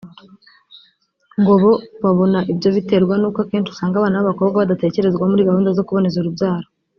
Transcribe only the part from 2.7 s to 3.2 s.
biterwa